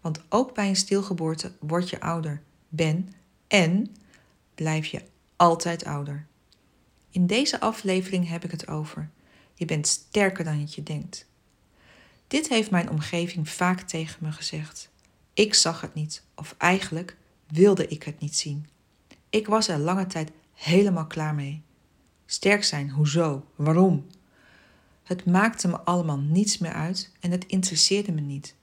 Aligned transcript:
want 0.00 0.20
ook 0.28 0.54
bij 0.54 0.68
een 0.68 0.76
stilgeboorte 0.76 1.52
word 1.60 1.90
je 1.90 2.00
ouder, 2.00 2.42
ben 2.68 3.12
en 3.48 3.96
blijf 4.54 4.86
je 4.86 5.02
altijd 5.36 5.84
ouder. 5.84 6.26
In 7.10 7.26
deze 7.26 7.60
aflevering 7.60 8.28
heb 8.28 8.44
ik 8.44 8.50
het 8.50 8.68
over. 8.68 9.10
Je 9.54 9.64
bent 9.64 9.86
sterker 9.86 10.44
dan 10.44 10.66
je 10.70 10.82
denkt. 10.82 11.26
Dit 12.26 12.48
heeft 12.48 12.70
mijn 12.70 12.90
omgeving 12.90 13.48
vaak 13.48 13.80
tegen 13.80 14.24
me 14.24 14.32
gezegd. 14.32 14.90
Ik 15.34 15.54
zag 15.54 15.80
het 15.80 15.94
niet, 15.94 16.22
of 16.34 16.54
eigenlijk 16.58 17.16
wilde 17.46 17.86
ik 17.86 18.02
het 18.02 18.20
niet 18.20 18.36
zien. 18.36 18.66
Ik 19.30 19.46
was 19.46 19.68
er 19.68 19.78
lange 19.78 20.06
tijd 20.06 20.30
helemaal 20.54 21.06
klaar 21.06 21.34
mee. 21.34 21.62
Sterk 22.26 22.64
zijn, 22.64 22.90
hoezo? 22.90 23.44
Waarom? 23.56 24.06
Het 25.02 25.24
maakte 25.24 25.68
me 25.68 25.80
allemaal 25.80 26.18
niets 26.18 26.58
meer 26.58 26.72
uit 26.72 27.12
en 27.20 27.30
het 27.30 27.46
interesseerde 27.46 28.12
me 28.12 28.20
niet. 28.20 28.54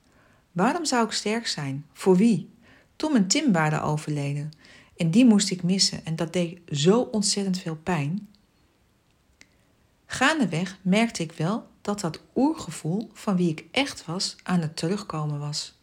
Waarom 0.58 0.86
zou 0.86 1.06
ik 1.06 1.12
sterk 1.12 1.48
zijn? 1.48 1.86
Voor 1.94 2.16
wie? 2.16 2.50
Tom 2.96 3.16
en 3.16 3.28
Tim 3.28 3.52
waren 3.52 3.84
overleden 3.84 4.52
en 4.96 5.12
die 5.12 5.26
moest 5.26 5.50
ik 5.52 5.64
missen 5.64 6.06
en 6.06 6.16
dat 6.16 6.34
deed 6.34 6.60
zo 6.70 7.02
ontzettend 7.02 7.60
veel 7.60 7.76
pijn. 7.76 8.28
Gaandeweg 10.06 10.80
merkte 10.82 11.24
ik 11.24 11.32
wel 11.32 11.68
dat 11.82 12.00
dat 12.00 12.22
oergevoel 12.36 13.10
van 13.14 13.36
wie 13.36 13.50
ik 13.50 13.66
echt 13.72 14.06
was 14.06 14.36
aan 14.44 14.62
het 14.62 14.76
terugkomen 14.76 15.40
was. 15.40 15.80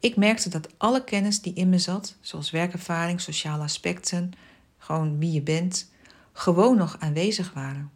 Ik 0.00 0.16
merkte 0.16 0.48
dat 0.48 0.68
alle 0.76 1.04
kennis 1.04 1.40
die 1.40 1.54
in 1.54 1.68
me 1.68 1.78
zat, 1.78 2.16
zoals 2.20 2.50
werkervaring, 2.50 3.20
sociale 3.20 3.62
aspecten, 3.62 4.32
gewoon 4.78 5.18
wie 5.18 5.32
je 5.32 5.42
bent, 5.42 5.90
gewoon 6.32 6.76
nog 6.76 6.96
aanwezig 6.98 7.52
waren. 7.52 7.90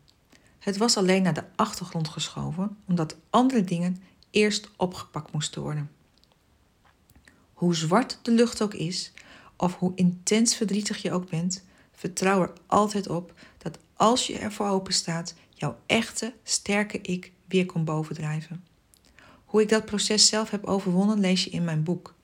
Het 0.59 0.77
was 0.77 0.97
alleen 0.97 1.23
naar 1.23 1.35
de 1.35 1.45
achtergrond 1.57 2.09
geschoven, 2.09 2.77
omdat 2.89 3.17
andere 3.31 3.65
dingen 3.65 4.03
eerst 4.31 4.71
opgepakt 4.77 5.33
moesten 5.33 5.63
worden. 5.63 5.91
Hoe 7.63 7.75
zwart 7.75 8.19
de 8.23 8.31
lucht 8.31 8.63
ook 8.63 8.75
is, 8.75 9.13
of 9.57 9.79
hoe 9.79 9.93
intens 9.95 10.57
verdrietig 10.57 11.03
je 11.03 11.13
ook 11.13 11.31
bent, 11.31 11.65
vertrouw 11.93 12.43
er 12.43 12.53
altijd 12.67 13.09
op 13.09 13.35
dat 13.59 13.79
als 13.97 14.27
je 14.27 14.39
ervoor 14.39 14.69
open 14.69 14.93
staat, 14.93 15.35
jouw 15.51 15.79
echte, 15.87 16.33
sterke 16.43 17.01
ik 17.01 17.33
weer 17.47 17.67
komt 17.67 17.85
bovendrijven. 17.85 18.65
Hoe 19.45 19.63
ik 19.63 19.69
dat 19.69 19.85
proces 19.85 20.27
zelf 20.27 20.51
heb 20.51 20.65
overwonnen, 20.65 21.21
lees 21.21 21.45
je 21.45 21.51
in 21.51 21.65
mijn 21.65 21.83
boek. 21.83 22.15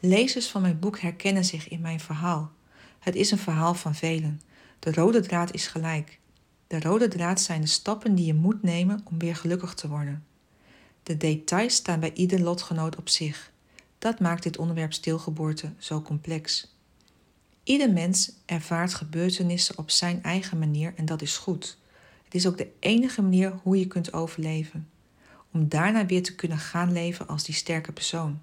Lezers 0.00 0.48
van 0.48 0.62
mijn 0.62 0.78
boek 0.78 1.00
herkennen 1.00 1.44
zich 1.44 1.68
in 1.68 1.80
mijn 1.80 2.00
verhaal. 2.00 2.52
Het 2.98 3.14
is 3.14 3.30
een 3.30 3.38
verhaal 3.38 3.74
van 3.74 3.94
velen. 3.94 4.40
De 4.78 4.92
rode 4.92 5.20
draad 5.20 5.54
is 5.54 5.66
gelijk. 5.66 6.18
De 6.66 6.80
rode 6.80 7.08
draad 7.08 7.40
zijn 7.40 7.60
de 7.60 7.66
stappen 7.66 8.14
die 8.14 8.26
je 8.26 8.34
moet 8.34 8.62
nemen 8.62 9.00
om 9.04 9.18
weer 9.18 9.36
gelukkig 9.36 9.74
te 9.74 9.88
worden. 9.88 10.24
De 11.02 11.16
details 11.16 11.74
staan 11.74 12.00
bij 12.00 12.12
ieder 12.12 12.40
lotgenoot 12.40 12.96
op 12.96 13.08
zich. 13.08 13.52
Dat 14.00 14.20
maakt 14.20 14.42
dit 14.42 14.58
onderwerp 14.58 14.92
stilgeboorte 14.92 15.72
zo 15.78 16.02
complex. 16.02 16.74
Ieder 17.62 17.92
mens 17.92 18.32
ervaart 18.46 18.94
gebeurtenissen 18.94 19.78
op 19.78 19.90
zijn 19.90 20.22
eigen 20.22 20.58
manier 20.58 20.92
en 20.96 21.04
dat 21.04 21.22
is 21.22 21.36
goed. 21.36 21.78
Het 22.24 22.34
is 22.34 22.46
ook 22.46 22.58
de 22.58 22.70
enige 22.78 23.22
manier 23.22 23.52
hoe 23.62 23.78
je 23.78 23.86
kunt 23.86 24.12
overleven. 24.12 24.88
Om 25.52 25.68
daarna 25.68 26.06
weer 26.06 26.22
te 26.22 26.34
kunnen 26.34 26.58
gaan 26.58 26.92
leven 26.92 27.28
als 27.28 27.44
die 27.44 27.54
sterke 27.54 27.92
persoon. 27.92 28.40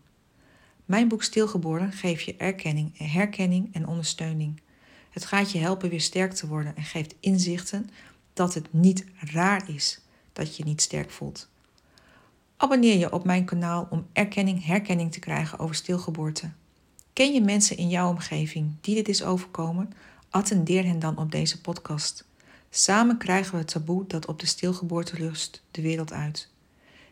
Mijn 0.85 1.07
boek 1.07 1.23
Stilgeboren 1.23 1.91
geeft 1.91 2.23
je 2.23 2.35
erkenning, 2.37 2.97
herkenning 2.97 3.73
en 3.73 3.87
ondersteuning. 3.87 4.61
Het 5.09 5.25
gaat 5.25 5.51
je 5.51 5.59
helpen 5.59 5.89
weer 5.89 6.01
sterk 6.01 6.33
te 6.33 6.47
worden 6.47 6.75
en 6.75 6.83
geeft 6.83 7.15
inzichten 7.19 7.89
dat 8.33 8.53
het 8.53 8.73
niet 8.73 9.05
raar 9.19 9.69
is 9.69 9.99
dat 10.33 10.57
je 10.57 10.63
niet 10.63 10.81
sterk 10.81 11.11
voelt. 11.11 11.49
Abonneer 12.57 12.97
je 12.97 13.12
op 13.12 13.25
mijn 13.25 13.45
kanaal 13.45 13.88
om 13.90 14.07
erkenning, 14.13 14.66
herkenning 14.66 15.12
te 15.12 15.19
krijgen 15.19 15.59
over 15.59 15.75
stilgeboorte. 15.75 16.51
Ken 17.13 17.34
je 17.34 17.41
mensen 17.41 17.78
in 17.78 17.90
jouw 17.90 18.09
omgeving 18.09 18.75
die 18.81 18.95
dit 18.95 19.07
is 19.07 19.23
overkomen? 19.23 19.94
Attendeer 20.29 20.85
hen 20.85 21.00
dan 21.00 21.18
op 21.18 21.31
deze 21.31 21.62
podcast. 21.62 22.25
Samen 22.69 23.18
krijgen 23.18 23.51
we 23.51 23.57
het 23.57 23.68
taboe 23.68 24.07
dat 24.07 24.25
op 24.25 24.40
de 24.40 24.45
stilgeboorte 24.45 25.16
rust 25.16 25.63
de 25.72 25.81
wereld 25.81 26.13
uit. 26.13 26.50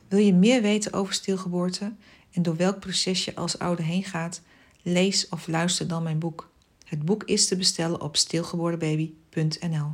Wil 0.08 0.20
je 0.20 0.34
meer 0.34 0.62
weten 0.62 0.94
over 0.94 1.14
stilgeboorte 1.14 1.94
en 2.32 2.42
door 2.42 2.56
welk 2.56 2.80
proces 2.80 3.26
je 3.26 3.36
als 3.36 3.60
ouder 3.60 3.86
heen 3.86 4.04
gaat? 4.04 4.42
Lees 4.82 5.30
of 5.30 5.48
luister 5.48 5.88
dan 5.88 6.04
mijn 6.04 6.20
boek. 6.20 6.50
Het 6.86 7.06
boek 7.06 7.24
is 7.24 7.48
te 7.48 7.56
bestellen 7.56 8.02
op 8.02 8.18
stilgeborenbaby.nl. 8.18 9.92